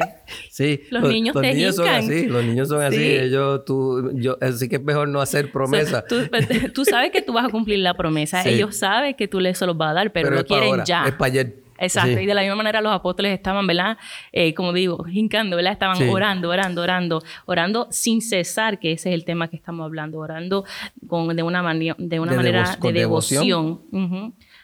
Sí. 0.50 0.82
Los, 0.90 1.04
niños 1.04 1.34
los 1.34 1.44
niños 1.44 1.78
son 1.78 1.88
así, 1.88 2.26
los 2.28 2.44
niños 2.44 2.68
son 2.68 2.82
así. 2.82 3.02
Ellos, 3.02 3.64
tú, 3.64 4.12
yo, 4.14 4.38
así 4.42 4.68
que 4.68 4.76
es 4.76 4.84
mejor 4.84 5.08
no 5.08 5.22
hacer 5.22 5.52
promesa. 5.54 6.04
Pues, 6.30 6.48
tú, 6.74 6.84
sabes 6.84 7.12
que 7.12 7.22
tú 7.22 7.32
vas 7.32 7.46
a 7.46 7.50
cumplir 7.50 7.80
la 7.80 7.94
promesa. 7.94 8.44
Ellos 8.44 8.76
saben 8.76 9.14
que 9.14 9.30
tú 9.30 9.40
les 9.40 9.58
se 9.58 9.66
los 9.66 9.78
vas 9.78 9.92
a 9.92 9.94
dar, 9.94 10.12
pero, 10.12 10.32
lo 10.32 10.46
quieren 10.46 10.84
ya. 10.86 11.06
Es 11.06 11.14
para 11.14 11.32
ayer. 11.32 11.56
Exacto, 11.82 12.20
y 12.20 12.28
de 12.28 12.34
la 12.36 12.42
misma 12.42 12.56
manera 12.56 12.80
los 12.80 12.94
apóstoles 12.94 13.34
estaban, 13.34 13.66
¿verdad? 13.66 13.98
Eh, 14.32 14.54
como 14.54 14.72
digo, 14.72 15.04
hincando, 15.12 15.56
¿verdad? 15.56 15.74
Estaban 15.74 16.10
orando, 16.10 16.50
orando, 16.50 16.82
orando, 16.82 17.24
orando 17.48 17.88
sin 17.90 18.22
cesar, 18.22 18.80
que 18.80 18.92
ese 18.92 19.10
es 19.10 19.16
el 19.16 19.26
tema 19.26 19.48
que 19.48 19.56
estamos 19.56 19.86
hablando, 19.86 20.20
orando 20.20 20.64
con, 21.08 21.36
de 21.36 21.42
una, 21.42 21.74
de 21.74 22.20
una 22.20 22.34
manera 22.34 22.78
de 22.80 22.94
devoción. 22.94 23.82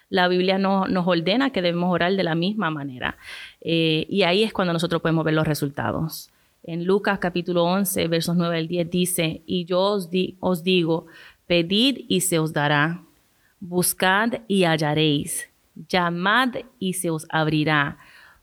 La 0.10 0.28
Biblia 0.28 0.58
nos 0.60 1.08
ordena 1.08 1.50
que 1.50 1.62
debemos 1.62 1.92
orar 1.92 2.14
de 2.14 2.24
la 2.24 2.36
misma 2.36 2.70
manera. 2.70 3.18
Eh, 3.62 4.06
y 4.10 4.22
ahí 4.22 4.44
es 4.44 4.54
cuando 4.54 4.72
nosotros 4.72 5.02
podemos 5.02 5.26
ver 5.26 5.34
los 5.34 5.48
resultados. 5.48 6.30
En 6.64 6.86
Lucas 6.86 7.18
capítulo 7.20 7.64
11, 7.64 8.08
versos 8.08 8.36
9 8.36 8.58
al 8.58 8.68
10 8.68 8.90
dice, 8.90 9.42
y 9.46 9.66
yo 9.66 9.82
os, 9.82 10.10
os 10.40 10.64
digo, 10.64 11.08
pedid 11.48 12.06
y 12.08 12.22
se 12.22 12.40
os 12.40 12.54
dará, 12.54 13.02
buscad 13.60 14.42
y 14.48 14.66
hallaréis 14.66 15.50
llamad 15.88 16.56
y 16.80 16.94
se 16.94 17.10
os 17.10 17.26
abrirá, 17.30 17.98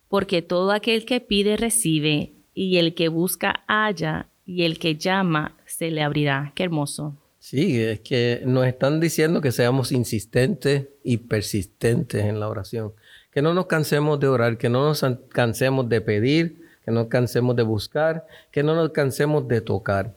porque 0.08 0.42
todo 0.42 0.70
aquel 0.72 1.04
que 1.04 1.20
pide 1.20 1.56
recibe, 1.56 2.32
y 2.54 2.76
el 2.78 2.94
que 2.94 3.08
busca 3.08 3.64
halla, 3.66 4.28
y 4.46 4.62
el 4.64 4.78
que 4.78 4.96
llama 4.96 5.56
se 5.66 5.90
le 5.90 6.02
abrirá. 6.02 6.52
Qué 6.54 6.64
hermoso. 6.64 7.16
Sí, 7.38 7.80
es 7.80 8.00
que 8.00 8.42
nos 8.46 8.66
están 8.66 9.00
diciendo 9.00 9.40
que 9.40 9.52
seamos 9.52 9.92
insistentes 9.92 10.88
y 11.02 11.18
persistentes 11.18 12.24
en 12.24 12.40
la 12.40 12.48
oración, 12.48 12.92
que 13.30 13.42
no 13.42 13.52
nos 13.52 13.66
cansemos 13.66 14.18
de 14.18 14.28
orar, 14.28 14.56
que 14.56 14.70
no 14.70 14.84
nos 14.84 15.04
cansemos 15.28 15.88
de 15.88 16.00
pedir, 16.00 16.62
que 16.84 16.90
no 16.90 17.00
nos 17.00 17.08
cansemos 17.08 17.54
de 17.56 17.62
buscar, 17.62 18.26
que 18.50 18.62
no 18.62 18.74
nos 18.74 18.90
cansemos 18.92 19.46
de 19.46 19.60
tocar 19.60 20.14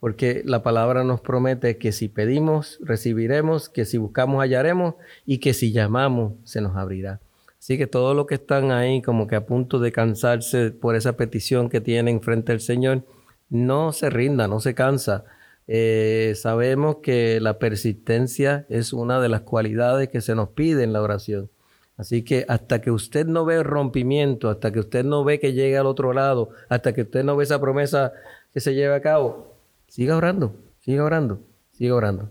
porque 0.00 0.42
la 0.44 0.62
palabra 0.62 1.04
nos 1.04 1.20
promete 1.20 1.78
que 1.78 1.92
si 1.92 2.08
pedimos, 2.08 2.78
recibiremos, 2.82 3.68
que 3.68 3.84
si 3.84 3.98
buscamos, 3.98 4.40
hallaremos 4.40 4.94
y 5.26 5.38
que 5.38 5.54
si 5.54 5.72
llamamos, 5.72 6.34
se 6.44 6.60
nos 6.60 6.76
abrirá. 6.76 7.20
Así 7.58 7.76
que 7.76 7.88
todos 7.88 8.14
los 8.14 8.26
que 8.26 8.36
están 8.36 8.70
ahí 8.70 9.02
como 9.02 9.26
que 9.26 9.36
a 9.36 9.46
punto 9.46 9.80
de 9.80 9.90
cansarse 9.90 10.70
por 10.70 10.94
esa 10.94 11.16
petición 11.16 11.68
que 11.68 11.80
tienen 11.80 12.20
frente 12.20 12.52
al 12.52 12.60
Señor, 12.60 13.02
no 13.50 13.92
se 13.92 14.10
rinda, 14.10 14.46
no 14.46 14.60
se 14.60 14.74
cansa. 14.74 15.24
Eh, 15.66 16.34
sabemos 16.36 16.98
que 17.02 17.40
la 17.40 17.58
persistencia 17.58 18.64
es 18.68 18.92
una 18.92 19.20
de 19.20 19.28
las 19.28 19.40
cualidades 19.42 20.08
que 20.08 20.20
se 20.20 20.34
nos 20.34 20.50
pide 20.50 20.84
en 20.84 20.92
la 20.92 21.02
oración. 21.02 21.50
Así 21.96 22.22
que 22.22 22.46
hasta 22.48 22.80
que 22.80 22.92
usted 22.92 23.26
no 23.26 23.44
ve 23.44 23.64
rompimiento, 23.64 24.50
hasta 24.50 24.70
que 24.70 24.78
usted 24.78 25.04
no 25.04 25.24
ve 25.24 25.40
que 25.40 25.52
llegue 25.52 25.76
al 25.76 25.86
otro 25.86 26.12
lado, 26.12 26.50
hasta 26.68 26.92
que 26.94 27.02
usted 27.02 27.24
no 27.24 27.36
ve 27.36 27.42
esa 27.42 27.60
promesa 27.60 28.12
que 28.54 28.60
se 28.60 28.74
lleve 28.74 28.94
a 28.94 29.02
cabo, 29.02 29.57
Siga 29.88 30.16
orando, 30.16 30.54
siga 30.78 31.04
orando, 31.04 31.40
siga 31.72 31.94
orando. 31.94 32.30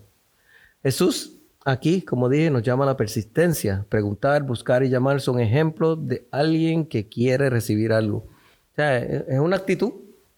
Jesús 0.83 1.37
aquí, 1.65 2.01
como 2.01 2.29
dije, 2.29 2.49
nos 2.49 2.63
llama 2.63 2.85
a 2.85 2.87
la 2.87 2.97
persistencia. 2.97 3.85
Preguntar, 3.89 4.43
buscar 4.43 4.83
y 4.83 4.89
llamar 4.89 5.19
son 5.19 5.39
ejemplos 5.39 6.07
de 6.07 6.27
alguien 6.31 6.85
que 6.85 7.09
quiere 7.09 7.49
recibir 7.49 7.91
algo. 7.91 8.19
O 8.19 8.75
sea, 8.75 8.97
es 8.99 9.39
una 9.39 9.57
actitud, 9.57 9.91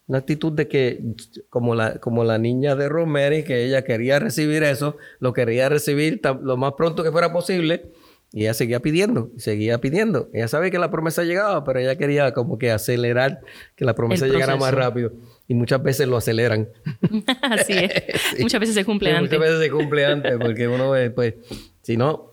una 0.07 0.17
actitud 0.17 0.53
de 0.53 0.67
que, 0.67 1.03
como 1.49 1.75
la, 1.75 1.99
como 1.99 2.23
la 2.23 2.39
niña 2.39 2.75
de 2.75 2.89
Rosemary, 2.89 3.43
que 3.43 3.65
ella 3.65 3.83
quería 3.83 4.17
recibir 4.17 4.63
eso, 4.63 4.97
lo 5.19 5.33
quería 5.33 5.69
recibir 5.69 6.19
lo 6.41 6.57
más 6.57 6.73
pronto 6.73 7.03
que 7.03 7.11
fuera 7.11 7.31
posible. 7.31 7.91
Y 8.31 8.41
ella 8.41 8.53
seguía 8.53 8.79
pidiendo, 8.79 9.31
seguía 9.37 9.79
pidiendo. 9.81 10.29
Ella 10.33 10.47
sabe 10.47 10.69
que 10.69 10.77
la 10.77 10.91
promesa 10.91 11.23
llegaba, 11.23 11.63
pero 11.63 11.79
ella 11.79 11.97
quería 11.97 12.31
como 12.33 12.59
que 12.59 12.71
acelerar 12.71 13.41
que 13.75 13.85
la 13.85 13.95
promesa 13.95 14.27
llegara 14.27 14.55
más 14.55 14.71
rápido 14.73 15.13
y 15.47 15.55
muchas 15.55 15.81
veces 15.81 16.07
lo 16.07 16.17
aceleran. 16.17 16.69
Así 17.41 17.73
es. 17.73 18.03
Muchas 18.39 18.59
veces 18.59 18.75
se 18.75 18.85
cumple 18.85 19.11
antes. 19.11 19.31
Muchas 19.31 19.39
veces 19.39 19.59
se 19.65 19.71
cumple 19.71 20.05
antes 20.05 20.37
porque 20.39 20.67
uno 20.67 20.91
ve, 20.91 21.09
pues, 21.09 21.35
si 21.81 21.97
no, 21.97 22.29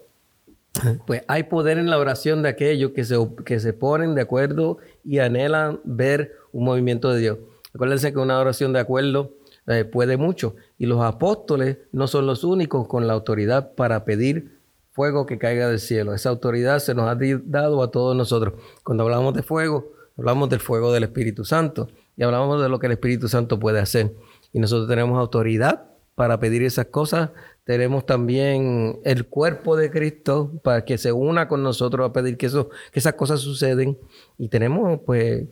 pues 1.07 1.23
hay 1.29 1.45
poder 1.45 1.79
en 1.79 1.89
la 1.89 1.97
oración 1.99 2.43
de 2.43 2.51
aquellos 2.51 2.91
que 2.91 3.05
se, 3.05 3.17
que 3.47 3.59
se 3.59 3.73
ponen 3.73 4.15
de 4.15 4.21
acuerdo 4.21 4.77
y 5.03 5.21
anhelan 5.21 5.81
ver 5.85 6.37
un 6.53 6.65
movimiento 6.65 7.11
de 7.11 7.21
Dios. 7.21 7.39
Acuérdense 7.75 8.13
que 8.13 8.19
una 8.19 8.39
oración 8.39 8.75
de 8.75 8.81
acuerdo 8.81 9.33
eh, 9.67 9.85
puede 9.85 10.17
mucho 10.17 10.55
y 10.79 10.85
los 10.87 11.03
apóstoles 11.03 11.79
no 11.93 12.07
son 12.07 12.27
los 12.27 12.45
únicos 12.45 12.87
con 12.87 13.07
la 13.07 13.15
autoridad 13.15 13.73
para 13.75 14.05
pedir 14.05 14.56
fuego 14.97 15.27
que 15.27 15.37
caiga 15.37 15.69
del 15.69 15.79
cielo. 15.79 16.15
Esa 16.15 16.31
autoridad 16.31 16.79
se 16.79 16.95
nos 16.95 17.07
ha 17.07 17.17
dado 17.45 17.83
a 17.83 17.91
todos 17.91 18.17
nosotros. 18.17 18.55
Cuando 18.83 19.05
hablamos 19.05 19.35
de 19.35 19.43
fuego, 19.43 19.93
hablamos 20.17 20.49
del 20.49 20.61
fuego 20.61 20.91
del 20.91 21.05
Espíritu 21.05 21.45
Santo 21.45 21.89
y 22.17 22.23
hablamos 22.23 22.63
de 22.63 22.71
lo 22.71 22.79
que 22.79 22.87
el 22.87 22.93
Espíritu 22.93 23.29
Santo 23.29 23.61
puede 23.61 23.79
hacer. 23.79 24.15
Y 24.55 24.59
nosotros 24.59 24.89
tenemos 24.89 25.19
autoridad 25.19 25.91
para 26.15 26.41
pedir 26.41 26.63
esas 26.63 26.87
cosas. 26.87 27.31
Tenemos 27.65 28.07
también 28.07 28.99
el 29.05 29.27
cuerpo 29.27 29.77
de 29.77 29.91
Cristo 29.91 30.51
para 30.65 30.87
que 30.87 30.97
se 30.97 31.13
una 31.13 31.47
con 31.47 31.63
nosotros 31.63 32.09
a 32.09 32.15
pedir 32.15 32.39
que, 32.39 32.47
eso, 32.47 32.71
que 32.91 32.99
esas 32.99 33.15
cosas 33.15 33.41
suceden. 33.41 33.99
Y 34.39 34.49
tenemos 34.49 35.01
pues 35.05 35.45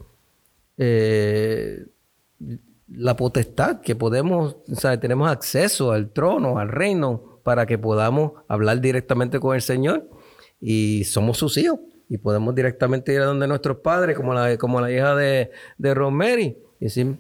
eh, 0.79 1.85
la 2.89 3.15
potestad 3.15 3.83
que 3.83 3.95
podemos, 3.95 4.57
o 4.67 4.99
tenemos 4.99 5.31
acceso 5.31 5.93
al 5.93 6.11
trono, 6.13 6.59
al 6.59 6.71
reino, 6.71 7.34
para 7.45 7.67
que 7.67 7.79
podamos 7.79 8.33
hablar 8.49 8.81
directamente 8.81 9.39
con 9.39 9.55
el 9.55 9.63
Señor 9.63 10.09
y 10.61 11.05
somos 11.05 11.39
sus 11.39 11.57
hijos 11.57 11.79
y 12.09 12.19
podemos 12.19 12.55
directamente 12.55 13.15
ir 13.15 13.21
a 13.21 13.27
donde 13.27 13.47
nuestros 13.47 13.77
padres, 13.79 14.17
como 14.17 14.35
la, 14.35 14.57
como 14.59 14.81
la 14.81 14.91
hija 14.91 15.15
de, 15.15 15.51
de 15.79 15.95
Rosemary, 15.95 16.59
y 16.81 16.85
decir, 16.85 17.17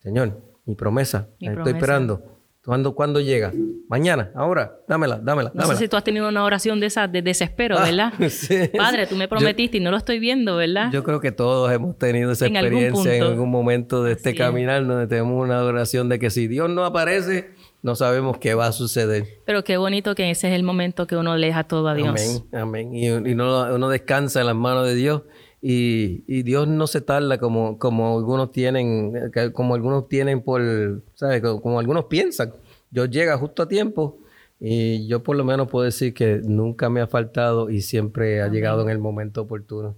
Señor, 0.00 0.40
mi 0.66 0.74
promesa, 0.74 1.28
la 1.38 1.52
estoy 1.52 1.72
esperando. 1.72 2.22
¿Cuándo, 2.64 2.94
¿Cuándo 2.94 3.18
llega? 3.18 3.52
Mañana, 3.88 4.30
ahora, 4.36 4.76
dámela, 4.86 5.18
dámela, 5.20 5.50
No 5.52 5.66
sé 5.66 5.76
si 5.76 5.88
tú 5.88 5.96
has 5.96 6.04
tenido 6.04 6.28
una 6.28 6.44
oración 6.44 6.78
de 6.78 6.86
esa 6.86 7.08
de 7.08 7.20
desespero, 7.20 7.76
Ah, 7.76 7.84
¿verdad? 7.86 8.12
sí. 8.30 8.70
Padre, 8.76 9.08
tú 9.08 9.16
me 9.16 9.26
prometiste 9.26 9.78
y 9.78 9.80
no 9.80 9.90
lo 9.90 9.96
estoy 9.96 10.20
viendo, 10.20 10.56
¿verdad? 10.56 10.88
Yo 10.92 11.02
creo 11.02 11.18
que 11.18 11.32
todos 11.32 11.72
hemos 11.72 11.98
tenido 11.98 12.30
esa 12.30 12.46
En 12.46 12.56
algún 12.56 12.78
experiencia 12.78 13.16
en 13.16 13.22
algún 13.24 13.50
momento 13.50 14.04
de 14.04 14.12
este 14.12 14.36
caminar 14.36 14.86
donde 14.86 15.08
tenemos 15.08 15.44
una 15.44 15.60
oración 15.64 16.08
de 16.08 16.20
que 16.20 16.30
si 16.30 16.46
Dios 16.46 16.70
no 16.70 16.84
aparece, 16.84 17.50
no 17.82 17.96
sabemos 17.96 18.38
qué 18.38 18.54
va 18.54 18.66
a 18.68 18.72
suceder. 18.72 19.26
Pero 19.44 19.64
qué 19.64 19.76
bonito 19.76 20.14
que 20.14 20.30
ese 20.30 20.48
es 20.48 20.54
el 20.54 20.62
momento 20.62 21.06
que 21.06 21.16
uno 21.16 21.36
le 21.36 21.48
deja 21.48 21.64
todo 21.64 21.88
a 21.88 21.94
Dios. 21.94 22.08
Amén, 22.08 22.90
amén. 22.90 22.94
Y, 22.94 23.06
y 23.06 23.10
uno, 23.10 23.74
uno 23.74 23.88
descansa 23.88 24.40
en 24.40 24.46
las 24.46 24.56
manos 24.56 24.86
de 24.86 24.94
Dios 24.94 25.22
y, 25.60 26.24
y 26.26 26.42
Dios 26.42 26.66
no 26.66 26.88
se 26.88 27.00
tarda 27.00 27.38
como, 27.38 27.78
como 27.78 28.16
algunos 28.16 28.50
tienen, 28.50 29.30
como 29.52 29.74
algunos 29.74 30.08
tienen 30.08 30.42
por, 30.42 31.02
¿sabes? 31.14 31.40
Como, 31.40 31.62
como 31.62 31.78
algunos 31.78 32.06
piensan. 32.06 32.52
Dios 32.90 33.10
llega 33.10 33.38
justo 33.38 33.62
a 33.62 33.68
tiempo 33.68 34.18
y 34.58 35.06
yo 35.06 35.22
por 35.22 35.36
lo 35.36 35.44
menos 35.44 35.68
puedo 35.68 35.84
decir 35.84 36.14
que 36.14 36.40
nunca 36.44 36.88
me 36.88 37.00
ha 37.00 37.06
faltado 37.06 37.70
y 37.70 37.80
siempre 37.80 38.42
ha 38.42 38.48
llegado 38.48 38.82
en 38.82 38.90
el 38.90 38.98
momento 38.98 39.42
oportuno. 39.42 39.96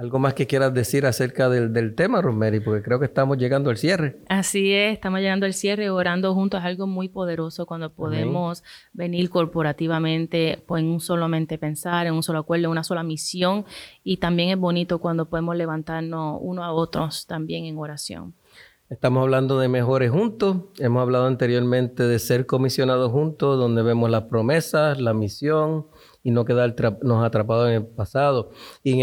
¿Algo 0.00 0.18
más 0.18 0.32
que 0.32 0.46
quieras 0.46 0.72
decir 0.72 1.04
acerca 1.04 1.50
del, 1.50 1.74
del 1.74 1.94
tema, 1.94 2.22
Rosemary? 2.22 2.60
Porque 2.60 2.82
creo 2.82 2.98
que 2.98 3.04
estamos 3.04 3.36
llegando 3.36 3.68
al 3.68 3.76
cierre. 3.76 4.16
Así 4.30 4.72
es, 4.72 4.94
estamos 4.94 5.20
llegando 5.20 5.44
al 5.44 5.52
cierre, 5.52 5.90
orando 5.90 6.32
juntos 6.32 6.60
es 6.60 6.64
algo 6.64 6.86
muy 6.86 7.10
poderoso 7.10 7.66
cuando 7.66 7.92
podemos 7.92 8.64
venir 8.94 9.28
corporativamente, 9.28 10.64
pues 10.66 10.82
en 10.82 10.88
un 10.88 11.00
solamente 11.00 11.58
pensar, 11.58 12.06
en 12.06 12.14
un 12.14 12.22
solo 12.22 12.38
acuerdo, 12.38 12.64
en 12.64 12.70
una 12.70 12.82
sola 12.82 13.02
misión. 13.02 13.66
Y 14.02 14.16
también 14.16 14.48
es 14.48 14.56
bonito 14.56 15.00
cuando 15.00 15.28
podemos 15.28 15.54
levantarnos 15.54 16.38
uno 16.40 16.64
a 16.64 16.72
otros 16.72 17.26
también 17.26 17.66
en 17.66 17.76
oración. 17.76 18.32
Estamos 18.90 19.22
hablando 19.22 19.60
de 19.60 19.68
mejores 19.68 20.10
juntos. 20.10 20.56
Hemos 20.80 21.00
hablado 21.02 21.26
anteriormente 21.26 22.02
de 22.02 22.18
ser 22.18 22.44
comisionados 22.44 23.12
juntos, 23.12 23.56
donde 23.56 23.82
vemos 23.82 24.10
las 24.10 24.24
promesas, 24.24 25.00
la 25.00 25.14
misión 25.14 25.86
y 26.24 26.32
no 26.32 26.44
quedar 26.44 26.74
tra- 26.74 26.98
nos 27.00 27.24
atrapados 27.24 27.68
en 27.68 27.74
el 27.74 27.86
pasado. 27.86 28.50
Y 28.82 28.94
en 28.94 29.00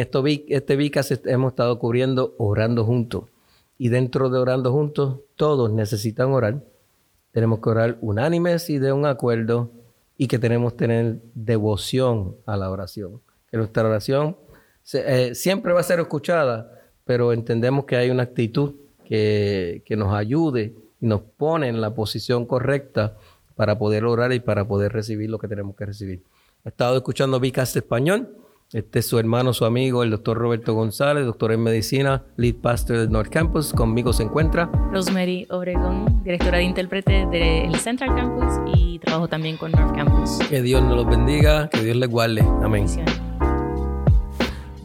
este 0.50 0.76
VICAS 0.76 1.22
hemos 1.24 1.54
estado 1.54 1.80
cubriendo 1.80 2.36
orando 2.38 2.84
juntos. 2.84 3.24
Y 3.78 3.88
dentro 3.88 4.30
de 4.30 4.38
orando 4.40 4.74
juntos, 4.74 5.22
todos 5.38 5.72
necesitan 5.72 6.32
orar. 6.34 6.66
Tenemos 7.32 7.60
que 7.60 7.70
orar 7.70 7.98
unánimes 8.02 8.70
y 8.70 8.80
de 8.80 8.92
un 8.92 9.06
acuerdo 9.06 9.72
y 10.18 10.28
que 10.28 10.38
tenemos 10.38 10.74
que 10.74 10.80
tener 10.80 11.22
devoción 11.34 12.36
a 12.46 12.58
la 12.58 12.70
oración. 12.70 13.22
Que 13.50 13.56
nuestra 13.56 13.88
oración 13.88 14.36
eh, 14.92 15.34
siempre 15.34 15.72
va 15.72 15.80
a 15.80 15.84
ser 15.84 16.02
escuchada, 16.02 16.74
pero 17.06 17.32
entendemos 17.32 17.86
que 17.86 17.96
hay 17.96 18.10
una 18.10 18.24
actitud 18.24 18.76
que, 19.08 19.82
que 19.86 19.96
nos 19.96 20.14
ayude 20.14 20.74
y 21.00 21.06
nos 21.08 21.22
pone 21.22 21.68
en 21.68 21.82
la 21.82 21.94
posición 21.94 22.46
correcta 22.46 23.16
para 23.56 23.78
poder 23.78 24.06
orar 24.06 24.34
y 24.34 24.40
para 24.40 24.68
poder 24.68 24.94
recibir 24.94 25.30
lo 25.30 25.40
que 25.40 25.48
tenemos 25.48 25.76
que 25.76 25.86
recibir. 25.86 26.22
He 26.66 26.70
estado 26.70 26.98
escuchando 26.98 27.40
Vicas 27.40 27.76
Español. 27.76 28.30
Este 28.74 29.00
es 29.00 29.08
su 29.08 29.18
hermano, 29.18 29.54
su 29.54 29.64
amigo, 29.64 30.04
el 30.04 30.10
doctor 30.10 30.38
Roberto 30.38 30.74
González, 30.74 31.26
doctor 31.26 31.54
en 31.54 31.64
medicina, 31.64 32.26
lead 32.36 32.56
pastor 32.56 32.98
del 32.98 33.10
North 33.10 33.30
Campus. 33.30 33.72
Conmigo 33.72 34.12
se 34.12 34.24
encuentra. 34.24 34.70
Rosemary 34.92 35.48
Obregón, 35.50 36.22
directora 36.24 36.58
de 36.58 36.66
intérprete 36.66 37.26
del 37.28 37.74
Central 37.76 38.14
Campus 38.14 38.54
y 38.76 39.00
trabajo 39.00 39.30
también 39.30 39.56
con 39.56 39.72
North 39.72 39.96
Campus. 39.96 40.40
Que 40.50 40.62
Dios 40.62 40.84
nos 40.84 40.98
los 40.98 41.08
bendiga, 41.08 41.70
que 41.70 41.82
Dios 41.82 41.96
les 41.96 42.10
guarde. 42.10 42.42
Amén. 42.42 42.72
Bendiciones. 42.86 43.27